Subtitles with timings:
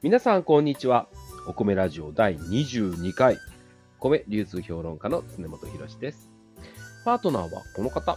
[0.00, 1.08] 皆さん、こんにちは。
[1.48, 3.36] お米ラジオ第22回、
[3.98, 6.30] 米流通評論家の常本博です。
[7.04, 8.16] パートナーはこの方。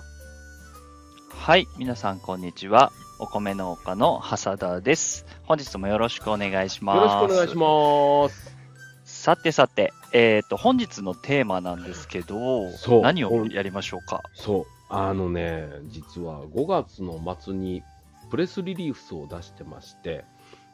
[1.30, 2.92] はい、皆さん、こんにちは。
[3.18, 5.26] お米農家の長田です。
[5.42, 6.98] 本日もよろしくお願いします。
[6.98, 8.56] よろしくお願いします。
[9.04, 12.70] さてさて、えっ、ー、と、本日のテーマなんですけど、
[13.02, 14.22] 何をやりましょうか？
[14.36, 17.82] そう、あのね、実は5月の末に
[18.30, 20.26] プレスリリースを出してまして、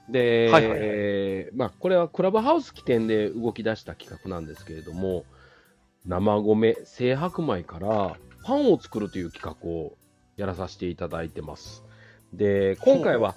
[0.10, 5.26] で、はいはいはいえーまあ、これはクラブハウス起点で動き出した企画なんですけれども、
[6.06, 9.98] 生米、精白米からパンを作るという企画を
[10.38, 11.84] やらさせていただいてます。
[12.34, 13.36] で、今回は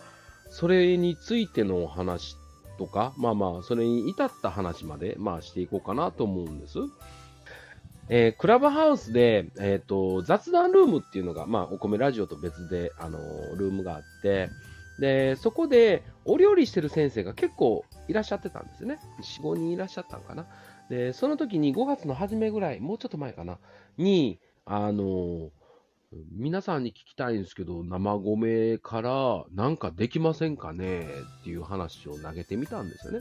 [0.51, 2.37] それについてのお話
[2.79, 6.79] とか、まあまあ、それに至った話まで、まあ、していこうかなと思うんです。
[8.09, 14.49] えークラブハウスで、えっ、と、雑談ルームっていうのが、まあ、お米ラジオと別で、あのールームがあって、
[15.01, 19.01] で、そこで、お料理してる先生が結構いらっしゃってたんですね。
[19.23, 20.47] 4、5人いらっしゃったのかな。
[20.91, 23.59] で、その時に5月の初めぐらい、もうちょっと前かな、
[23.97, 25.51] に、あの
[26.33, 31.07] 皆さんに聞きたいんですけど、生米からなんかできませんかね？
[31.41, 33.21] っていう話を投げてみたんですよね。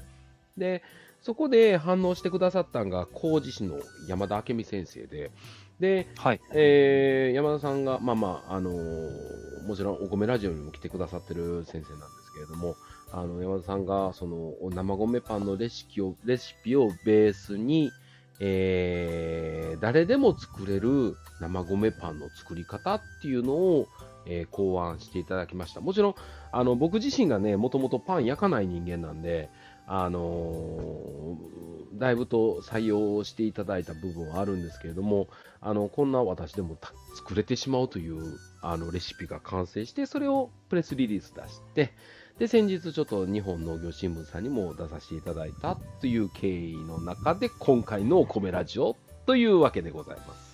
[0.58, 0.84] で、
[1.22, 5.32] そこで反応してくださったのが、麹師の山田明美先生で、
[5.80, 6.42] で、はい。
[6.54, 12.76] えー山田さんが、まあまあ、あのーもちろんお米ラジオにも来てくださってる先生なんですけれども、
[13.12, 17.92] あの山田さんがそのお生米パンのレシピをレシピをベースに、
[18.40, 23.88] えー誰でも作れる生米パンの作り方っていうのを、
[24.26, 25.82] えー考案していただきました。
[25.82, 26.16] もちろん、
[26.52, 29.50] あの僕自身がね、もともとパン焼かない人間なんで、
[29.90, 31.60] あのー
[32.00, 35.28] だいぶと採用していただいた部分はあるんですけれども、
[35.62, 41.94] あのこんな私でもた作れてしまうというあのレシピが完成して、それをプレスリリース出して、
[42.40, 48.96] で、先日ちょっと日本農業新聞さんにも出させていただいたという経緯の中で、今回のお米ラジオ
[49.26, 50.50] というわけでございます。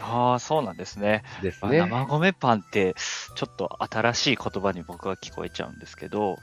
[0.00, 1.22] ああ、そうなんですね。
[1.38, 1.78] あですね。
[1.78, 2.94] 生米パンって、
[3.36, 6.38] ちょっと新しい言葉に僕は聞こえちゃうんですけど、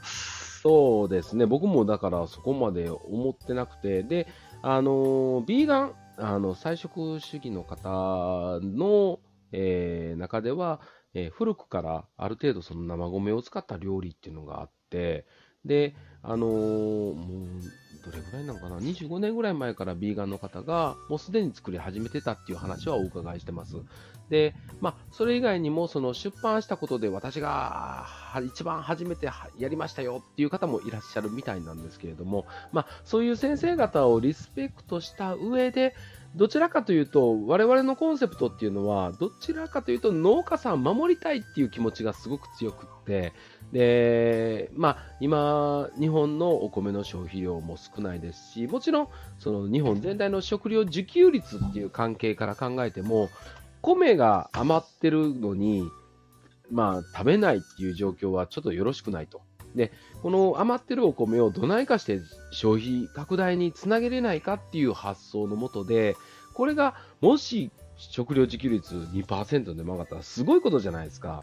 [0.62, 4.28] そうですね、僕もだからそこまで思ってなくて、で、
[4.62, 9.18] あの、ビーガン、あの、菜食主義の方の、
[9.50, 10.80] えー中では、
[11.14, 15.26] えー古くからある程度その生米を使った料理っていうのがあって、
[15.64, 17.72] で、あのーもう、
[18.04, 23.76] どれぐらいなのかな、25年ぐらい前からビーガンの方が、もうすでに作り始めてたっていう話はお伺いしてます。
[24.28, 28.06] で、まあ、それ以外にも、その出版したことで私が
[28.46, 35.94] 一番初めてやりましたよっていう方もいらっしゃるみたいなんですけれども、まあ、そういう先生方をリスペクトした上で、
[36.34, 43.34] どちらかというと、我々のコンセプトっていうのは、どちらかというと農家さんを守りたいっていう気持ちがすごく強くって、
[43.72, 53.30] で、まあ、今、日本のお米の消費量も少ないですし、もちろん、その日本全体の食料自給率っていう関係から考えても、
[53.80, 55.84] 米が余ってるのに、
[56.70, 59.40] まあ、食べないっていう状況はちょっとよろしくないと。
[59.74, 59.90] で、
[60.22, 66.14] この余ってるお米をどないかして消費拡大につなげれないかっていう発想のもとで、
[66.54, 71.42] これがもし食料自給率2%でも上がったらすごいことじゃないですか。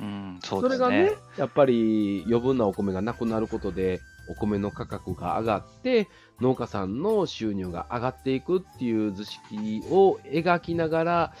[0.00, 6.08] うん、そうですそれがねね。、やっぱり余分なお米がなくなることで、お米の価格が上がって、
[6.40, 11.34] 農家さんの収入が上がっていくっていう図式を描きながら、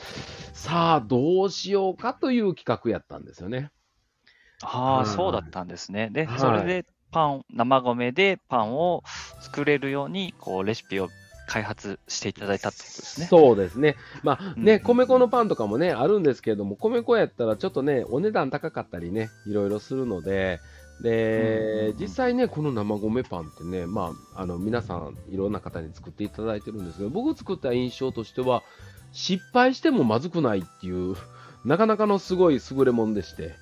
[0.52, 3.70] さあ、どうしようかという企画やったんですよね。
[4.62, 6.08] ああ、はいそうだったんですね。
[6.10, 9.02] で、はいそれでパン、生米でパンを
[9.40, 11.08] 作れるように、こう、レシピを
[11.48, 13.26] 開発していただいたってことですね。
[13.26, 13.96] そうですね。
[14.22, 20.60] まあね、うん米粉のパンとかもね、あるんですけれども、米粉やったらちょっとね、お値段高かったりね、いろいろするので、
[21.02, 28.62] で、うん実際ね、この生米パンってね、まあ、あの、皆さん、いろんな方に作っていただいてるんですけど、僕作った印象としては、
[29.12, 31.16] 失敗してもまずくないっていう、
[31.64, 33.54] なかなかのすごい優れもんでして、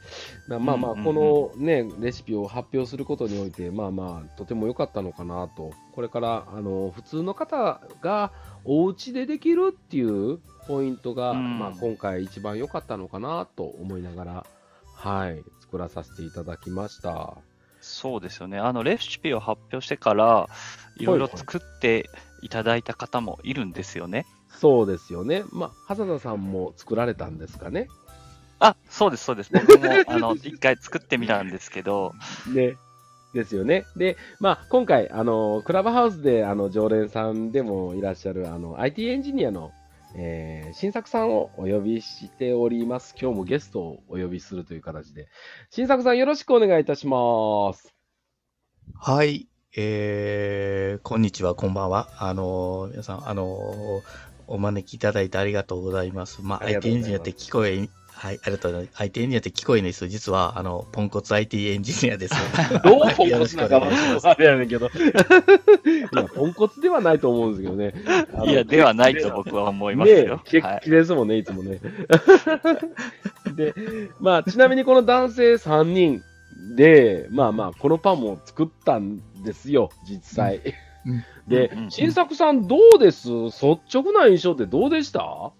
[0.49, 8.33] なまあまあ、このね、レシピを発表することにおいて、まあまあ、とても良かったのかなと、これから、あの、普通の方が
[8.65, 14.47] お家でできるっていうポイントが、うんまあ今回一番良かったのかなと思いながら、
[14.95, 17.37] はい、作らさせていただきました。
[17.81, 18.59] そうですよね。
[18.59, 20.49] あの、レシピを発表してから、
[20.97, 22.11] いろいろ作って
[22.43, 24.27] いただいた方もいるんですよね。
[24.59, 25.45] そうですよね。
[25.53, 27.89] まあ、hasada 田さんも作られたんですかね？
[28.59, 29.51] あ、そうです、そうです。
[29.53, 32.13] 僕も、 あの、一回作ってみたんですけど、
[32.55, 32.77] ね。
[33.35, 33.85] ですよね。
[33.97, 39.73] で、まあ、今回、あの、クラブハウスで、あの、常連さんでもいらっしゃる、あの、IT エンジニアの、
[40.15, 43.15] えー新作さんをお呼びしております。
[43.21, 45.29] 今日もゲストをお呼びするという形で。
[45.71, 47.95] 新作さんよろしくお願いいたします。
[48.95, 49.49] はい。
[49.77, 52.09] えー、こんにちは、こんばんは。
[52.19, 54.03] あの、皆さん、あの、
[54.47, 56.41] お招きいただいてありがとうございます。
[56.43, 59.03] まあ、IT エンジニアって聞こえ、はい、ありがとうございます。
[59.03, 60.09] IT エンジニアって聞こえないです。
[60.09, 62.35] 実は、あの、ポンコツ IT エンジニアです。
[62.83, 64.87] どうはいポンコツなのかよろしくお願いしますあれやねんけど。
[64.87, 64.91] い
[66.17, 67.95] や、ポンコツではないと思うんですけどね。
[68.51, 70.17] いや、ではないと僕は思いますよ。
[70.17, 71.81] ねえ、はいキレッキレですもんね、いつもね。
[73.57, 73.75] で、
[74.21, 76.23] まあ、ちなみにこの男性3人
[76.77, 80.57] で、まあまあ、このパンも作ったんですよ、実際。
[80.57, 80.86] うん
[81.47, 83.29] で新作さんどうです？
[83.29, 83.61] 率
[83.93, 85.53] 直な印象ってどうでした？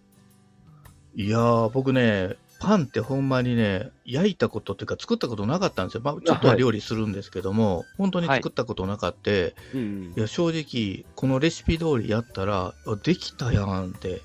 [1.15, 6.01] いやー、僕ね、パンってほんまにね、焼いたことっていうか作ったことなかったんですよ。
[6.05, 9.31] まあ、ちょっとは料理するんですけども、本当に作ったことなかった。
[9.31, 14.21] うんいや、正直、このレシピ通りやったら、あできたやんって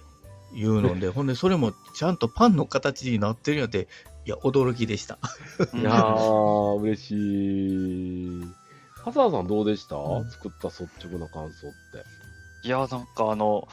[0.54, 3.88] いうので、 ほんで、それもちゃんとパンの形になってるんやって、
[4.26, 5.18] いや、驚きでした。
[5.74, 8.61] うんいやー、嬉しい。
[9.04, 12.68] ハサさんどうでした、うん作った率直な感想って。
[12.68, 13.68] いや、なんかあの、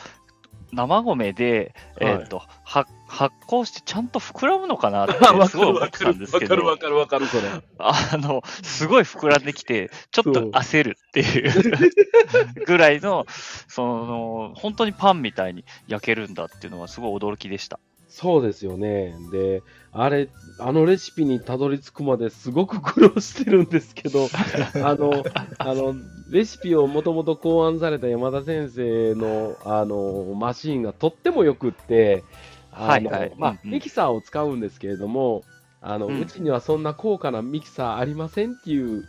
[0.72, 7.48] 生米で、はいえっ、と、は発酵してちゃんと膨らむのかなって わすごい思ってたんですけど、かるわかるわかる、それ。
[7.78, 11.92] あの、すごい膨らんできて、ちょっと焦るっていう
[12.66, 17.80] ぐらいの、その、本当にパンみたいに焼けるんだっていうのはすごい驚きでした。
[18.08, 19.14] そうですよね。
[19.30, 19.62] で、
[19.92, 20.28] あれ、
[20.58, 24.28] あのレシピにたどり着くまですごく苦労してるんですけど、
[24.82, 25.24] あの、
[25.58, 25.94] あの、
[26.30, 32.24] レシピをもともと考案された山田先生の、あの、マシーンがとってもよくって、
[32.72, 33.32] あの、はいはい。
[33.36, 35.44] まあ、ミキサーを使うんですけれども、
[35.80, 36.20] あの、うん。
[36.20, 39.04] うちにはそんな高価なミキサーありませんっていう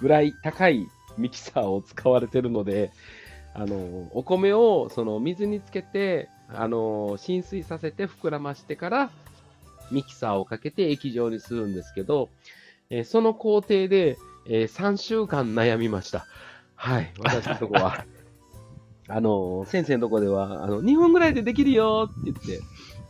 [0.00, 2.90] ぐらい高いミキサーを使われてるので、
[3.54, 3.76] あの、
[4.12, 9.10] お米をその水につけて、あの、浸水させて膨らましてから、
[9.90, 12.28] ミキサーをかけて液状にするんですけど、
[12.90, 16.26] えーその工程で、え3週間悩みました。
[16.74, 18.04] はい、私のとこは。
[19.06, 22.60] あの、先生のとこでは、あの、2分ぐらいでできるよって言って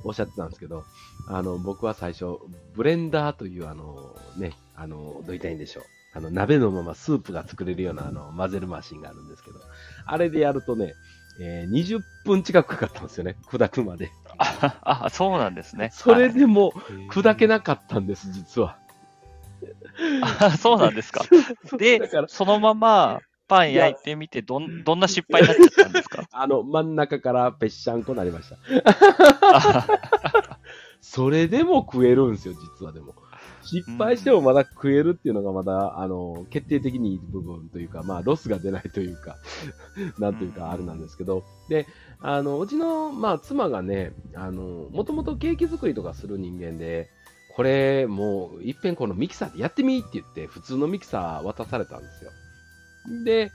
[0.03, 0.85] おっしゃってたんですけど、
[1.29, 2.39] あの、僕は最初、
[2.75, 5.85] ブレンダーという、あの、ね、あの、どう言ったいんでしょう。
[6.13, 9.61] あの、鍋のままスープが作れるような、あの、混ぜるマシンがあるんですけど、
[10.07, 10.95] あれでやるとね、
[11.39, 14.11] えー20分近くかかったんですよね、砕くまで。
[14.39, 15.91] あ、あそうなんですね。
[15.95, 16.73] それはいでも
[17.11, 18.77] 砕けなかったんです、実は。
[20.23, 21.25] あそうなんですか。
[21.79, 26.25] でそのままパン焼いてみて、どん、どんな失敗になっちゃったんですか？
[26.31, 28.57] あの、真ん中からぺっしゃんこなりました。
[29.53, 29.87] あ
[31.01, 33.15] それでも食えるんですよ、実はでも。
[33.63, 39.37] 失敗してもまだ食えるっていうのがまだ、あの、決定的にいい部分というか、まあ、ロスが出ないというか、
[40.19, 41.87] なんというか、あれなんですけど、で、
[42.21, 47.09] あの、うちの、まあ、妻がね、あの、もともとケーキ作りとかする人間で、
[47.55, 52.31] これ、もう、いっぺんこのミキサーでやってみって言って、普通のミキサー渡されたんですよ。
[53.25, 53.53] で、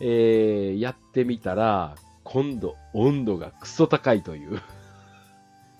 [0.00, 4.60] えー、やってみたら、今度、温度がクソ高いという。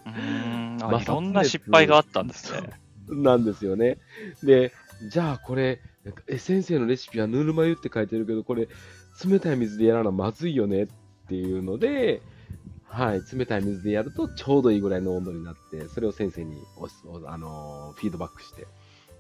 [0.07, 2.71] うーんいろんな失敗があったんですね。
[3.09, 3.99] なんですよね。
[4.43, 4.73] で、
[5.11, 5.81] じゃあこれ、
[6.27, 8.69] え先生のレシピはぬるま湯って書いてるけど、これ、
[9.25, 10.85] 冷たい水でやらなまずいよね？
[10.85, 10.89] っ
[11.29, 12.23] ていうので、
[12.85, 18.67] はい、冷たい水でやるとちょうどいいぐらいの温度になって、それを先生におおあのーフィードバックして、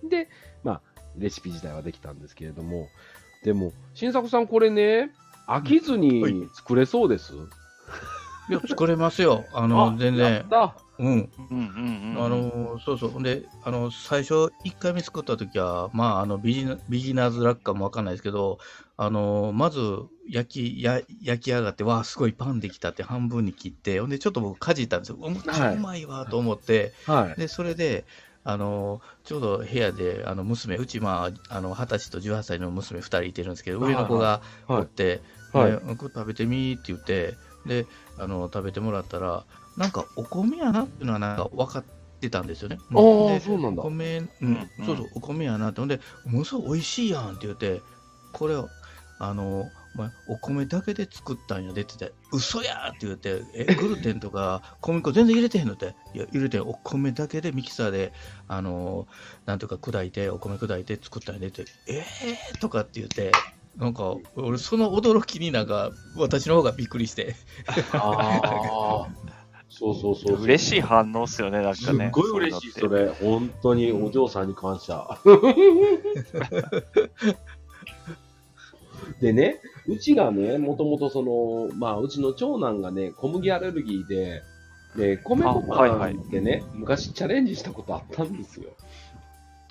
[0.08, 0.28] で、
[0.64, 0.80] まあ、
[1.16, 2.88] レシピ自体はできたんですけれども、
[3.44, 5.10] でも、新作さんこれね、
[5.46, 7.32] 飽きずはいに作れそうです？
[8.48, 9.44] いや、作れますよ。
[9.52, 10.48] あの、全や然っ。
[10.48, 11.08] たうん。
[11.08, 12.24] うんうんうん。
[12.24, 13.22] あの、そうそう。
[13.22, 18.58] で、あの、最初、1回目作った時は、まあ、あの、ビギナビギナーズラックかもわかんないですけど、
[18.96, 19.80] あの、まず、
[20.28, 25.18] 焼き、や焼き上がって、わあ、すごいパンできたって半分に切って、ほんで、ちょっと僕、かじったんですよ。
[25.20, 27.40] うまいわ、と思って、はい。
[27.40, 28.06] で、それで、
[28.44, 35.20] あの、ちょうど部屋で、あの、娘、うち、まあ、あの、20歳と18歳の娘2人いてるんですけど、上の子がはいおって、
[35.52, 37.86] はいでこれ食べてみって言って、で、
[38.18, 39.44] あの、食べてもらったら、
[39.78, 41.84] なんか、お米やなっていうのはなんか分かっ
[42.20, 42.78] てたんですよね。
[42.90, 45.80] あーでそうなんだお米、うん、うんそうそう、お米やなって。
[45.80, 47.82] ほんで、ものすごい美味しいやんって言って、
[48.32, 48.68] これを、
[49.18, 55.74] あの、お前、お米だけで作ったんやでって言って、嘘やって言って、え、グルテンとか小麦粉全然入れてへんの？
[55.74, 58.12] って、いや、入れてん、お米だけでミキサーで、
[58.46, 59.06] あの、
[59.46, 63.44] なんとか砕いて、お米砕いて作ったんやでって、えーとかって言って、
[63.76, 67.34] なんか、俺、その驚きになんか、私の方がびっくりして、
[67.96, 69.37] ああ。
[69.78, 70.42] そうそうそう。
[70.42, 72.08] 嬉しい反応っすよね、なんすかね。
[72.08, 73.10] っごい嬉しい、それ。
[73.10, 75.06] 本当にお嬢さんに感謝。
[79.20, 84.42] でね、うちがね、もともとその、まあ、うちの長男がね、小麦アレルギーで、
[84.96, 88.70] で、米粉パンってね、昔チャレンジしたことあったんですよ。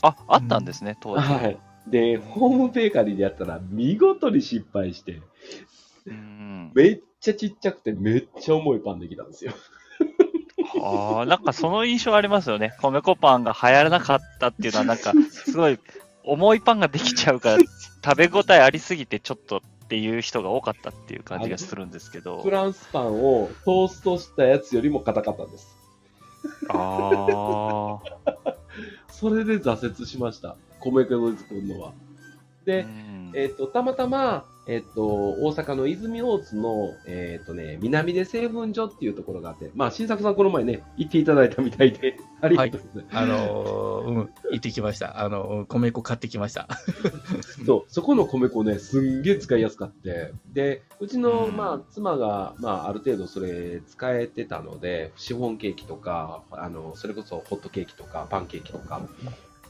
[0.03, 1.21] あ、あったんですね、当時。
[1.21, 1.59] はい。
[1.85, 5.21] で、ホームベーカリーでやったら見事に失敗して、
[6.05, 6.71] うん。
[6.73, 9.51] めっちゃちっちゃくてめっちゃ重いパンできたんですよ。
[10.81, 12.73] ああ、なんかその印象ありますよね。
[12.81, 15.79] 米粉パンが流行らなかったっていうのは、なんか、 すごい
[16.23, 17.59] 重いパンができちゃうから、
[18.03, 22.51] 食べ応えありすぎてちょっとっていう人が多かったっていう感じがするんですけどフ。
[22.51, 25.77] ランスパンをトーストしたやつよりも硬かったんです。
[26.69, 28.55] ああ。
[29.09, 30.57] それで挫折しました。
[30.79, 31.93] 米粉で作るのは。
[32.65, 43.17] で、うんえっ、と、たまたま、えっ、と、大阪の泉大津の、えっ、とね、南出製粉所っていうところがあって、まあ、新作さんこの前ね、行っていただいたみたいで、 ありがとうございます。
[43.17, 44.15] あのーうん、
[44.51, 45.21] 行ってきました。
[45.21, 46.67] あの、うん米粉買ってきました。
[47.65, 50.33] そう、そこの米粉ね、すんげえ使いやすかって。
[50.51, 59.01] で、うちの、うんまあ、妻が、まあ、ある程度それ使えてたので、シフォンケーキとか、あの、それこそホットケーキとか、パンケーキとか、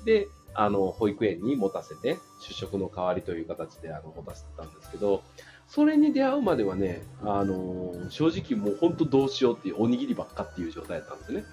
[0.05, 5.23] で、あの、保育園に持たせて、主食の代わりという形で、あの、持たせてたんですけど、
[5.67, 11.45] それに出会うまではね、あの、正直もう本当どうしようっていう、おにぎりばっかっていう状態だったんですよね。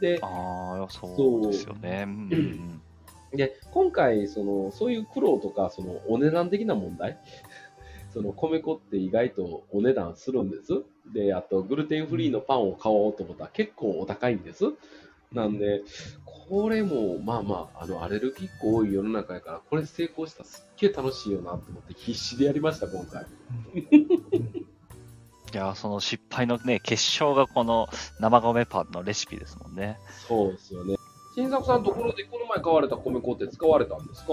[0.00, 2.04] で、ああ、そうですよね。
[2.06, 2.80] うん
[3.36, 7.18] で、今回、その、そういう苦労とか、その、お値段的な問題、
[8.12, 10.84] その、米粉って意外とお値段するんです。
[11.12, 14.64] で、あと、グルテンフリーのパンを買おうと思ったら結構お高いんです。
[15.34, 15.82] なんで、
[16.48, 23.26] これも、まあまあ、あの、アレルギー個多い世の中やから、これ成功したらすっげえ楽しいよなと思って必死でやりました、今回。
[25.52, 27.88] いや、その失敗のね、結晶がこの
[28.20, 29.98] 生米パンのレシピですもんね。
[30.28, 30.96] そうですよね。
[31.34, 34.32] 新作さんのところでこの前買われた米粉って使われたんですか？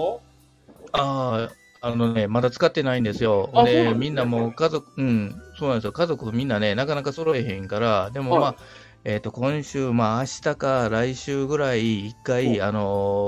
[0.92, 1.48] あ
[1.80, 3.50] あ、あのね、まだ使ってないんですよ。
[3.64, 5.92] で、ねみんなもう家族、うん、そうなんですよ。
[5.92, 8.56] 家族みんなね、なかなか揃えへんから、でもまあ、はい
[9.04, 12.84] えっ、と、今週、まあ、明日か来週ぐらい、一回、おあのー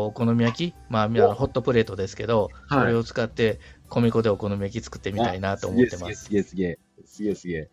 [0.06, 6.26] お好み焼き、まあ、みんなのホットプレートですけど、はいそれを使って、米粉でお好み焼き作ってみたいなと思ってます。
[6.26, 7.70] すげえすげえすげえすげえ。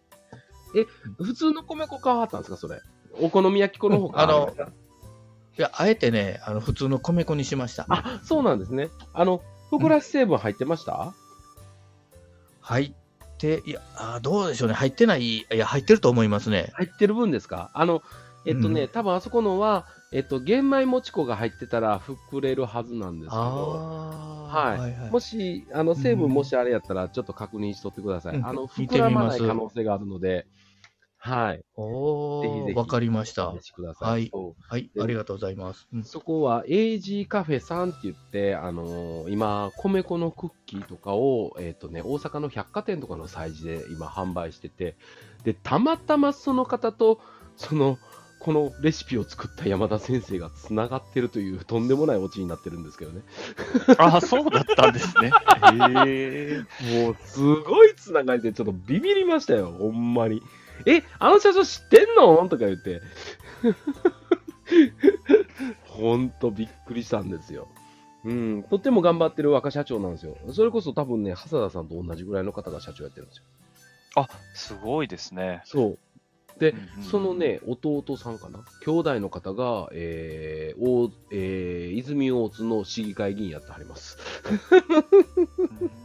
[0.76, 0.86] え、
[1.24, 2.82] 普通の米粉買わはったんですか、それ？
[3.20, 4.56] お好み焼き粉の方か、うんあの
[5.58, 7.86] いや、あえてね、あの、普通の米粉にしました。
[7.90, 8.90] あ、そうなんですね。
[9.14, 11.14] あの、ふくらし成分入ってました、
[12.62, 12.94] 入っ
[13.42, 13.82] て、いや、
[14.22, 14.76] どうでしょうね。
[14.76, 16.70] 入ってない、いや、入ってると思いますね。
[16.76, 17.72] 入ってる分ですか？
[17.74, 18.02] あの、
[18.46, 18.88] えっとね、うん。
[18.88, 23.42] 多分あそこのは、えっと、玄米もち粉が入ってたら膨れるはずなんですけど、
[24.50, 24.80] はい。
[24.80, 25.12] はいはい。
[25.12, 28.38] もし、あの、成分うんもしあれやったら、ちょっと確認しとってください。
[28.38, 28.46] うん。
[28.46, 30.46] あの、膨らまない可能性があるので、
[31.24, 31.64] はい。
[31.76, 33.60] おー、わかりましたお。
[33.60, 34.08] 試しください。
[34.08, 34.32] はい
[34.68, 35.88] はい、ありがとうございます。
[35.94, 44.96] うんそこは AG カフェさんって言って、あのー今、米粉のクッキーとかを、えっ、とね、大阪の百貨店とかの催事で今販売してて、
[45.44, 47.22] で、たまたまその方と、
[47.56, 48.00] その、
[48.40, 53.22] このレシピを作った山田先生がつながってるというとんでもないオチになってるんですけどね。
[54.00, 55.30] ああ、そうだったんですね。
[56.08, 57.04] へえ。
[57.04, 60.42] もう、すごいつながりでちょっとビビりましたよ、ほんまに。
[60.86, 62.38] え、あの社長知ってんの？
[62.50, 63.02] とか言って。
[65.86, 67.68] ほんとびっくりしたんですよ。
[68.24, 70.38] うん、とっても頑張ってる若社長なんですよ。
[70.54, 73.44] それこそ多分ね、hasada さんと同じぐらいの方が社長やってるんですよ。
[74.16, 75.62] あ、すごいですね。
[75.66, 76.60] そう。
[76.60, 78.60] で、うんうんそのね、弟さんかな？
[78.86, 84.18] 兄弟の方が、えー、大えー、泉大津の市議会議員やってはります。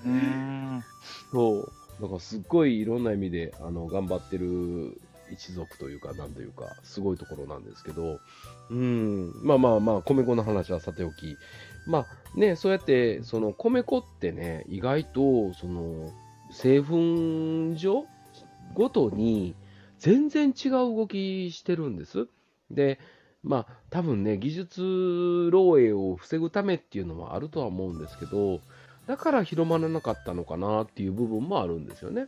[0.04, 0.84] うーん。
[1.32, 1.72] そう。
[2.00, 5.00] だからすっごいいろんな意味で、あの、頑張ってる
[5.30, 8.20] 一族というか、なんというか、すごいところなんですけど、
[8.70, 11.36] うん、まあまあまあ、米粉の話はさておき、
[11.86, 12.06] まあ
[12.38, 16.12] ね、そうやって、その米粉ってね、意外と、その、
[16.50, 18.06] 製粉所
[18.74, 19.54] ごとに
[19.98, 22.28] 全然違う動きしてるんです。
[22.70, 23.00] で、
[23.42, 28.60] まあ多分ね、技術漏洩を防ぐためっていうのもあるとは思うんですけど、
[29.06, 32.26] だから広まらなかったのかなっていう部分もあるんですよね。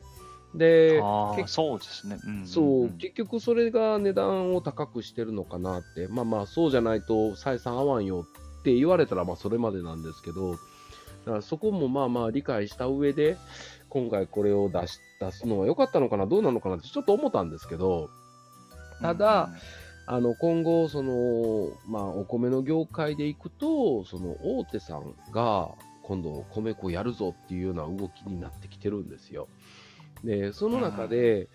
[0.55, 1.01] で、
[1.47, 2.19] そうですね。
[2.25, 8.27] うんんんそう、結局それが値段を高くしてるのかなって、まあまあ、そうじゃないと採算合わんよ
[8.61, 10.59] って言われたら、まあそれまでなんですけど、だ
[11.27, 13.37] からそこもまあまあ理解した上で、
[13.91, 18.09] 今回これを出し出すのは良かったのかな、どうなのかなってちょっと思ったんですけど、
[19.03, 19.51] ただ、
[20.07, 25.69] あの今後、そのまあ、お米の業界でいくと、その大手さんが
[26.09, 29.47] 今度、米粉やるぞっていうような動きになってきてるんですよ。
[30.25, 31.51] で、その中で、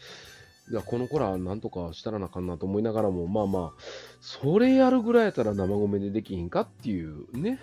[0.71, 3.81] いやこの子らなんとかしたらなあかんなと思いながらも、まあまあ、
[4.21, 7.59] それやるぐらいやったら生米でできひんかっていうね。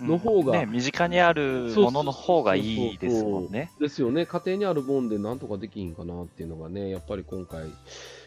[0.00, 3.70] うんの方がね、身近にあるものの方がいいですもんね。
[3.80, 7.66] ですよね、家庭にあるもんでなんとかできひんかなっていうのがね、やっぱり今回、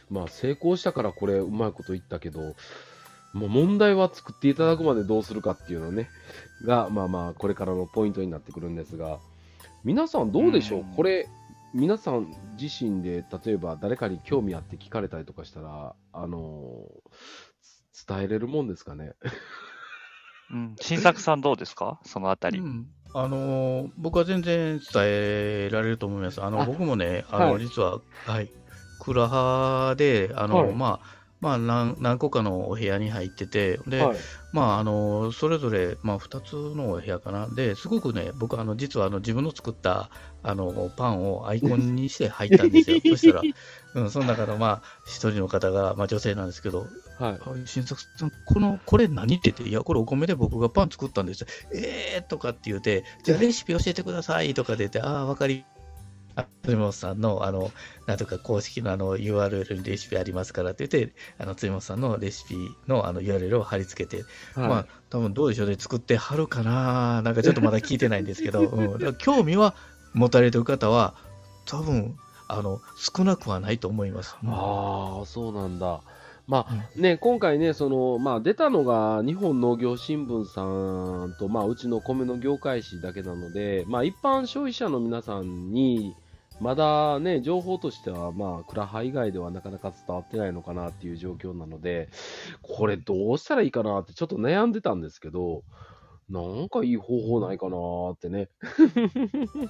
[0.10, 2.56] まあ成功したからこれうまいこと言ったけど、
[3.36, 6.10] もう問題は作っていただくまでどうするかっていうのね、
[6.66, 9.20] が、まあまあ、これからのポイントになってくるんですが、
[9.84, 10.86] 皆さんどうでしょう、うん。
[10.96, 11.28] これ、
[11.74, 16.88] 皆さん自身で、例えば誰かに興味あって聞かれたりとかしたら、あの
[17.92, 19.12] つ伝えれるもんですかね？
[20.52, 20.76] うん。
[20.80, 22.00] 新作さんどうですか？
[22.06, 22.60] そのあたり。
[22.60, 22.88] うん。
[23.14, 26.42] あのー僕は全然伝えられると思います。
[26.42, 27.62] あのあ僕もね、あの、はい。
[27.62, 28.50] 実は、はい、
[29.02, 30.74] クラハで、あの、はい。
[30.74, 34.18] まあ、まあ何、何個かのお部屋に入ってて、で、はい。
[34.52, 37.48] まあ、あの、それぞれ、まあ、2つのお部屋かな。
[37.48, 40.10] で、すごくね、僕、あの、実は、あの、自分の作った、
[40.44, 43.00] あの、パンをアイコンにして入ったんですよ。
[43.06, 43.42] そしたら、
[43.96, 46.88] うん、その中の、まあ、一人の方が、まあ、女性なんですけど、
[47.20, 47.40] はい。
[47.42, 51.48] あ新作さん、この、これ何って言って、いや、これお米で僕がパン作ったんですよ。
[51.74, 55.75] えーとかって言って、じゃあレシピ教えてくださいとかで言って、ああ、わかり、あ、
[56.64, 57.72] 辻本さんの、あの、
[58.08, 62.56] なんとか公式のあの URL にレシピありますからって言って、あの、辻本さんのレシピ
[62.88, 64.24] のあの URL を貼り付けて、
[64.54, 64.70] はい。
[64.70, 69.76] まあ、多分どうでしょうね、作ってはるかな、なんかちょっとまだ聞いてないんですけど、 うん、興味は
[70.14, 71.16] 持たれてる方は、
[71.66, 74.38] 多分あの少なくはないと思います。
[74.44, 76.02] うんああ、そうなんだ。
[76.48, 86.16] まあうんね、今回ね、その、まあ出たのが日本農業新聞さんと、まあうちの米の業界誌だけなので、まあ一般消費者の皆さんに、
[86.62, 92.10] まだね、情報としては、まあ、クラハ以外ではなかなか伝わってないのかなっていう状況なので、
[92.62, 95.64] これどうしたらいいかなってちょっと悩んでたんですけど、
[96.30, 97.78] なんかいい方法ないかな
[98.14, 98.50] ってね。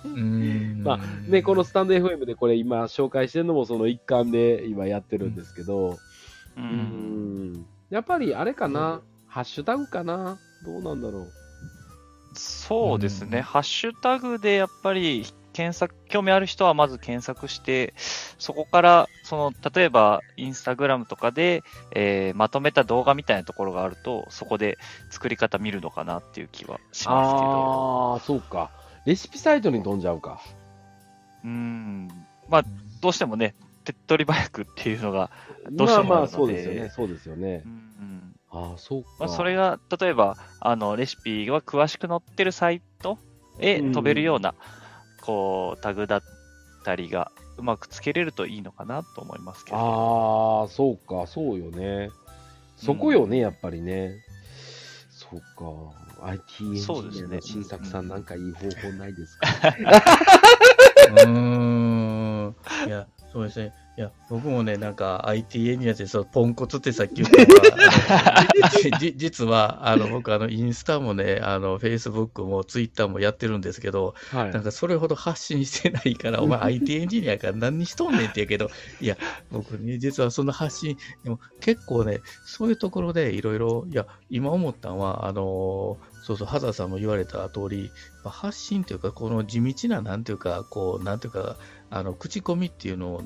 [0.06, 5.96] うん まあね、このスタンド FM でこれ今紹介してるのもその一環で今やってるんですけど、う。
[6.58, 11.28] うんんやっぱりあれかな、ハッシュタグかな、どうなんだろう？
[12.36, 13.40] そうですね。
[13.40, 15.26] うんハッシュタグでやっぱり
[15.56, 17.94] 検索、興味ある人はまず検索して、
[18.38, 24.78] そこから、その、例えば、インスタグラムとかで、えーまとめた動画みたいなところがあると、そこで
[25.12, 28.14] 作り方見るのかなっていう気はしますけど。
[28.14, 28.70] ああ、そうか。
[29.06, 30.42] レシピサイトに飛んじゃうか。
[31.46, 32.10] うん。
[32.50, 32.66] まあ、
[33.02, 35.32] どうしてもね、手っ取り早くっていうのが、
[35.72, 36.90] どうしてもまあまあ、そうですよね。
[36.90, 37.70] そうですよねう。
[37.70, 39.10] んああ、そうか。
[39.20, 43.18] まあ、それが、例えば、あの、レシピが詳しく載ってるサイト
[43.60, 44.54] へ飛べるような、
[45.26, 46.24] こう、タグだっ
[46.84, 49.78] たりが、うまくつけれるといいのかなと思いますけど。
[49.78, 52.10] ああ、そうか、そうよね。
[52.78, 54.12] そこよね、やっぱりね。
[55.10, 56.28] そうか。
[56.28, 59.48] IT エンジそうですねニアの新作さん、なんかいい方法ないですか？
[61.12, 62.56] うーん。
[62.88, 63.74] いや、そうですね。
[63.98, 74.64] いや、僕もね、なんか IT エンジニアで、そう、ポンコツってさっき言ったのが、あ のじじ実は、あの、僕、あの、インスタもね、あの、Facebook も Twitter もやってるんですけど、はいなん。
[74.64, 79.16] かそれほど発信してないから、お前 IT エンジニアから何にしとんねんって言うけど、いや、
[79.50, 87.92] 僕ね、実はその発信、でも結構ね、そういうところでいろいろ、いや、今思ったのは、あのそうそう、ハザーさんも言われた通り、
[88.24, 91.56] まあ発信というか、この地道な、なんていうか、こう、なんていうか、
[91.90, 93.22] あの、口コミっていうの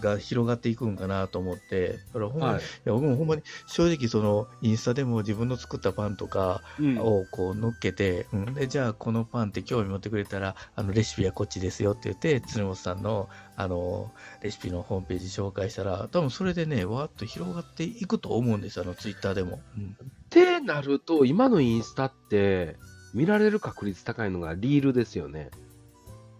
[0.00, 2.62] が広がっていくんかなと思って、だからほんまに、はい。
[2.62, 6.98] い、や、僕もほんまに正直その、インスタでも自分の作ったパンとか、うん。
[6.98, 19.96] をこう乗っけて、うん、でじゃあこのパンって興味持ってくれたらあのレシピはこっちですよって言って鶴本さんのあのレシピのホームページ紹介したら多分それでねわーっと広がっていくと思うんですよあのツイッターでも、うん。
[20.00, 22.76] ってなると、今のインスタって、
[23.12, 25.50] 見られる確率高いのがリールですよね。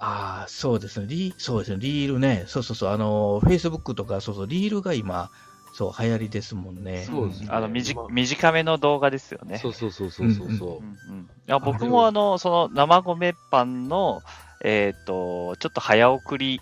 [0.01, 1.07] ああそうですね。
[1.09, 1.77] リそうですね。
[1.79, 2.45] リールね。
[2.47, 2.91] そうそうそう。
[2.91, 4.47] あのフェイスブックとかそうそう。
[4.47, 5.31] リールが今
[5.73, 7.05] そう流行りですもんね。
[7.05, 7.49] そうですね。
[7.51, 9.59] あの、みじまあ短めの動画ですよね。
[9.59, 10.69] そうそうそうそうそうそう。
[10.79, 14.23] うんうん、いや僕もあの、その生米パンの、
[14.65, 16.61] えっ、と、ちょっと早送り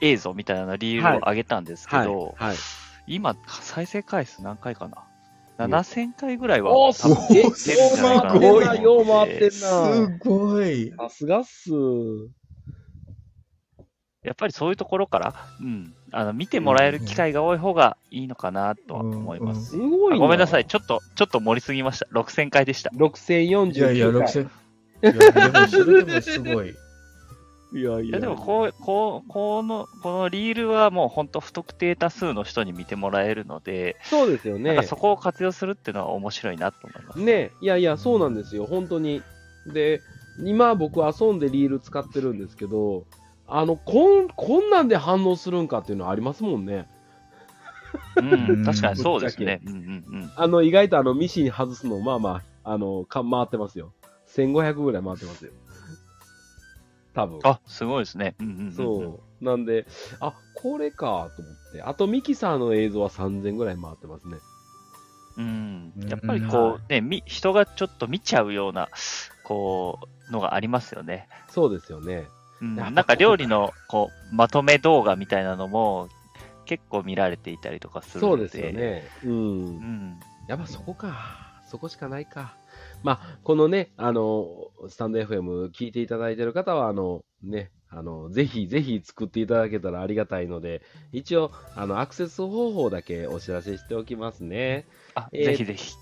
[0.00, 2.06] 映像みたいなのリールを上げたんですけはい。
[2.06, 2.56] ど、はい。
[3.06, 7.48] 今、再生回数何回かな ?7000 回ぐらいはおすげえよ
[9.00, 9.50] う回ってんな。
[9.50, 10.92] すごい。
[10.96, 11.70] さすがっす。
[14.22, 19.70] やっぱりそういうところから、うん、あの見てもらえる機会が多い方がいいのかなとは思います。
[19.70, 22.06] すごいあごめんなさい、ちょっと、ちょっと盛りすぎました。
[22.12, 22.90] 6000回でした。
[22.90, 24.22] 6049いやいや回。
[24.22, 24.48] 6000
[25.02, 26.74] いやでもそれでもすごい
[27.72, 34.82] いやいいや、でも、こう、こう、この、このリールはもう本当不特定多数の人に見てもらえるので、そうですよね。
[34.82, 37.20] そこを活用するっていうのは面白いなと思います。
[37.20, 39.22] ねいやいや、そうなんですよ、本当に。
[39.72, 40.00] で、
[40.42, 43.04] 今僕遊んでリール使ってるんですけど、
[43.50, 46.86] あの、こん、こんなんで反応するんかっていうのありますもんね。
[48.16, 49.60] うん、 確かにそうですね。
[49.66, 50.32] うんうんうん。
[50.36, 53.92] あの、意外とあの、ミシン外すの、まあまあ、あの、か回ってますよ。
[54.28, 55.52] 1500ぐらい回ってますよ。
[57.12, 57.40] 多分。
[57.42, 58.36] あ、すごいですね。
[58.38, 58.72] うんうんうんうん。
[58.72, 59.44] そう。
[59.44, 59.84] なんで、
[60.20, 61.82] あ、これかと思って。
[61.82, 64.38] あと、ミキサーの映像は3000ぐらい回ってますね。
[65.38, 66.08] うんうん。
[66.08, 68.88] やっぱりこう、ね、み人がちょっと見ちゃうような、
[69.42, 71.28] こう、のがありますよね。
[71.48, 72.28] そうですよね。
[72.60, 76.08] なんか料理の、こう、まとめ動画みたいなのも、
[76.66, 78.20] 結構見られていたりとかする。
[78.20, 78.70] そうですよ。
[78.70, 79.08] ね。
[79.24, 79.36] うんう。
[79.80, 80.20] ん。
[80.46, 81.50] やっぱそこか。
[81.68, 82.54] そこしかないか。
[83.02, 94.86] まあ、このね、あの、スタンド FM 聞いていただいてる方は、あの、ね、あの、ぜひぜひ作っていただけたらありがたいので、一応、あの、アクセス方法だけお知らせしておきますね。
[95.14, 95.94] あ、えーぜひぜひ。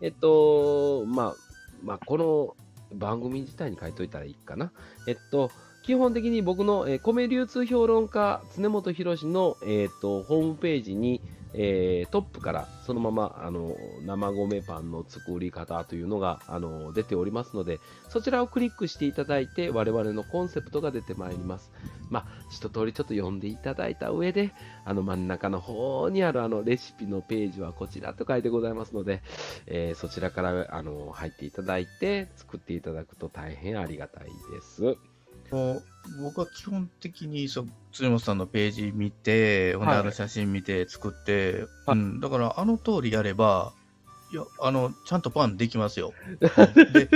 [0.00, 1.34] えっと、まあ、
[1.82, 2.56] まあ、この
[2.94, 4.72] 番組自体に書いといたらいいかな。
[5.06, 5.50] えっと、
[5.86, 11.20] 基本的に僕の、えー米流通評論家、常本博の、えっと、ホームページに、
[11.54, 21.70] えートップからそのままあの生米パンの作り方というのがあの出ておりますので、そちらをクリックしていただいて、我々のコンセプトが出てまいります。
[22.10, 24.52] まあ、一通りちょっと読んでいただいた上で、
[24.84, 29.22] あの真ん中の方にあるあのレシピのページはこちらと書いてございますので、
[29.66, 34.96] えーそちらからあの入っていただいて作っていただくと大変ありがたいです。
[35.50, 35.82] も
[36.18, 41.98] う僕は基本的にそう辻本さんのページ見て、ほんではいあの写真見て作って、はい。
[41.98, 43.72] うん、だからあの通りやれば、
[44.32, 46.12] いや、あの、ちゃんとパンできますよ。
[46.92, 47.08] で、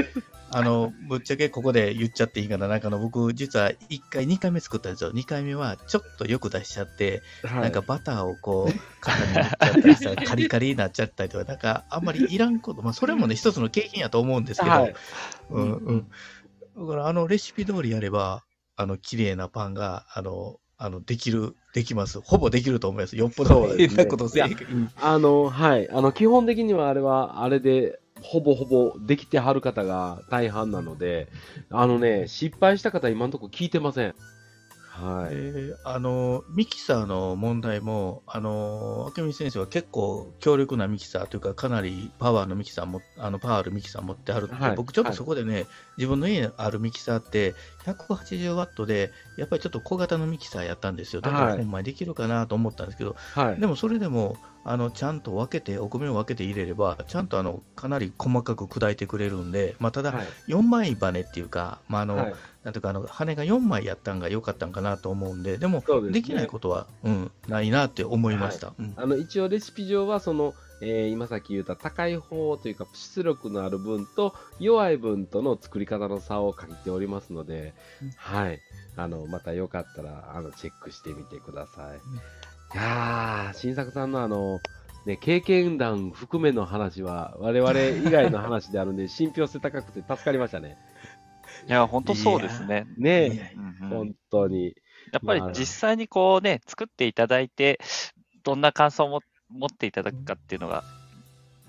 [0.53, 5.13] あの、ぶっちゃけここで言っちゃっていいかな、なんかあの僕、実は1回、2回目作ったんですよ。
[5.13, 7.63] 2回目はちょっとよく出しちゃって、はい。
[7.63, 14.95] なんかバターをこう、肩に塗っちゃったりしたらカリカリになっちゃったりとか、なんかあんまりいらんこと、まあそれもね、一つの経験やと思うんですけど、はい。
[15.51, 16.11] うんうん。
[16.81, 18.45] だからあのレシピ通りやれば、
[18.77, 22.21] あの、綺麗なパンが、あの、あの、できる、できます。
[22.23, 23.17] ほぼできると思います。
[23.17, 24.05] よっぽどそうですね
[24.97, 25.91] あの、はい。
[25.91, 31.29] あの、基本的にはあれは、あれで、ほぼほぼできてはる方が大半なので、
[31.71, 34.15] あのね、失敗した方今のところ聞いてません。
[35.01, 35.29] はい。
[35.33, 47.55] えーあの、ミキサーの問題も、あの、明美先生は結構強力なミキサーというか、かなりパワーのミキサーも、あの、パワーあるミキサー持ってあるって、はい僕ちょっとそこでね、自分の家にあるミキサーって、
[47.87, 51.21] 180ワットで、やっぱりちょっと小型のミキサーやったんですよ。
[51.23, 53.61] だかはいらほんまにできるかなと思ったんですけど、はい。
[53.61, 60.27] でもそれでも、あの、ちゃんと分けて、お米を分けて入れれば、ちゃんとあの、かなり細かく砕いてくれるんで、まあ、ただ、はい。
[60.49, 68.75] 4枚バネっていうか、まあ、あの、はいなんていうか、あの、羽が4枚やったんが良かったんかなと思うんで、でも、ですねできないことは、うん、ないなって思いました。
[68.79, 78.61] うんあの、一応レシピ上は、その、えー今さっき言った高い方というか、出力のある分と弱い分との作り方の差を書いておりますので、うんはい。
[78.97, 81.97] あの、またよかったら、あの、チェックしてみてください。
[81.97, 84.61] いやー、新作さんのあの、
[85.07, 90.77] ね、経験談含めの話は、我々以外の話であるんで、信憑性高くて助かりましたね。
[91.69, 92.87] いや、本当そうですね。
[92.97, 93.57] ねえ、
[93.89, 94.75] 本当に。
[95.13, 97.81] やっぱりまあ実際にこうね、作っていただいて、
[98.43, 100.85] どんな感想をも持っていただくかっていうのが、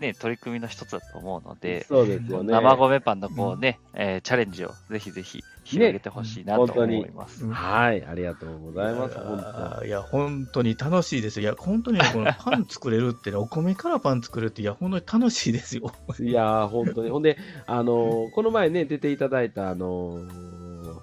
[0.01, 2.51] ね、取り組みの一つだと思うので、そうですよね。
[2.51, 7.45] 生米パンのこうね、えーチャレンジをぜひぜひ広げてほしいなと思います。
[7.45, 9.15] うんはい、ありがとうございます。
[9.15, 11.43] いや本ーいや、本当に楽しいですよ。
[11.43, 15.93] いや、本当にこのパン作れるってね、お米からパン作れるって、いや、本当に楽しいですよ。
[16.17, 16.23] 当。
[16.23, 17.09] いやー、本当に。
[17.11, 17.37] ほんで、
[17.67, 20.99] あのーこの前ね、出ていただいた、あのー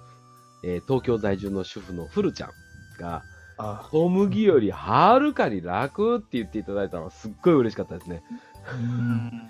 [0.63, 2.49] えー東京在住の主婦のフルちゃん
[2.99, 3.23] が、
[3.61, 8.23] あ小麦よりはるかに楽って言っていただいたのはすっごい嬉しかったですね。
[8.73, 9.49] うん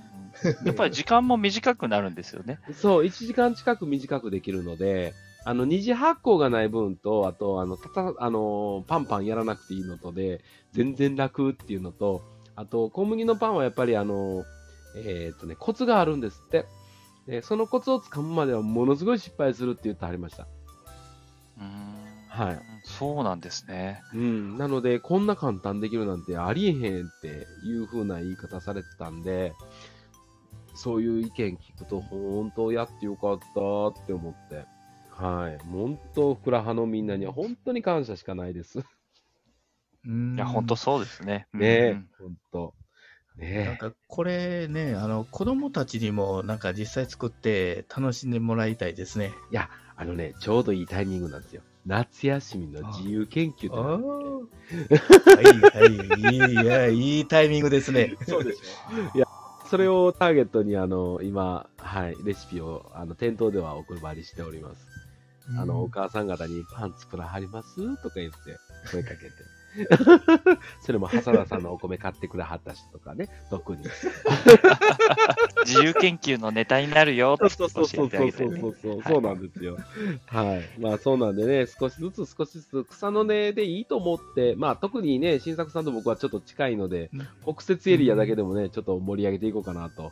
[0.64, 2.60] やっぱり時間も短くなるんですよね。
[2.74, 5.14] そう、1時間近く短くできるので、
[5.46, 10.42] あの、二次発酵がない分と、あと、あの、たた、あの、パンパンやらなくていいのとで、
[10.72, 12.24] 全然楽っていうのと、
[12.56, 14.44] あと、小麦のパンはやっぱりあの、
[14.96, 16.66] えーっとね、コツがあるんですって。
[17.26, 20.48] で、そのコツをつかむまではものすごい失敗するって言ってはりました。
[21.60, 22.62] うんはい。
[23.00, 24.04] そうなんですね。
[24.14, 24.58] うん。
[24.58, 29.54] なので、こんな簡単できるなんてありえへんっていう風な言い方されてたんで、
[30.76, 34.66] そういう意見聞くと、本当やってよかったって思って、
[35.12, 35.58] はい。
[35.72, 38.80] 本当、フラハのみんなには本当に感謝しかないです。
[40.06, 41.48] うんいや、本当そうですね。
[41.54, 42.74] ねえうん、本当。
[43.38, 49.32] なんねかこれね、あの子供たちにもなんか実際作って楽しんでもらいたいですね。
[49.52, 49.52] え。
[49.52, 51.62] いや、あのね、ちょうどいいタイミングなんですよ。
[51.90, 54.00] 夏休みの自由研究は
[55.42, 55.88] いは
[56.30, 58.16] い、いいいや、いいタイミングですね。
[58.28, 59.18] そうでしょ。
[59.18, 59.26] いや、
[59.72, 64.86] それをターゲットに、あの、今、はい、レシピを、あの、店頭ではお配りしております。
[65.58, 67.76] あの、お母さん方にパン作らはります？
[68.04, 68.38] とか言って、
[68.92, 69.32] 声かけて。
[70.82, 73.84] それも、ハサダさんのお米買ってくれはった人とかね、特に。
[75.66, 79.78] 自由研究のネタになるよってそうそうそうそう教えてあげてそうそうそう、そうなんですよ。
[80.28, 80.82] はい。
[80.82, 90.12] まあそうなんでね、少しずつ少しずつ草の根でいいと思って、まあ特にね、新作さんと僕はちょっと近いのでうん、北節エリアだけでもね、ちょっと盛り上げていこうかなと。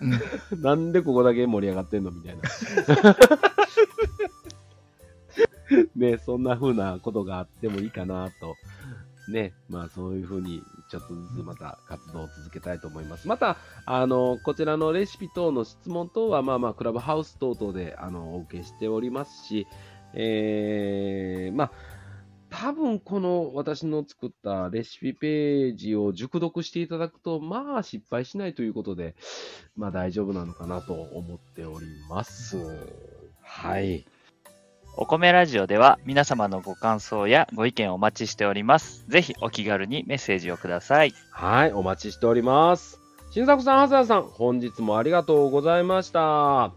[0.00, 0.18] うん
[0.62, 2.42] なんでここだけ盛り上がってんのみたいな。
[5.96, 8.56] ね、そんな風なことがあってもいいかなと。
[9.30, 13.28] ね、まあそういう風にちょっとずつまた活動を続けたいと思います。
[13.28, 19.66] また、あの、こちらのレシピ等の質問等は、まあまあ、クラブハウス等々で、あの、お受けしておりますし、
[20.14, 21.72] えー、まあ、
[22.50, 29.14] 多分この私の作ったレシピページを熟読していただくと、まあ失敗しないということで、
[29.76, 32.56] まあ大丈夫なのかなと思っております。
[33.42, 34.06] はい。
[35.00, 39.04] お米ラジオでは皆様のご感想やご意見をお待ちしております。
[39.06, 41.14] ぜひお気軽にメッセージをください。
[41.30, 42.98] はい、お待ちしております。
[43.30, 46.64] 新作さん、はずやさん、本日もありがとうございました。
[46.64, 46.72] あ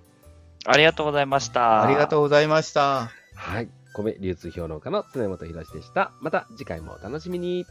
[0.78, 1.82] りがとうございました。
[1.82, 3.10] ありがとうございました。
[3.34, 6.12] はい、米流通評論家の常本博でした。
[6.22, 7.66] また次回もお楽しみに。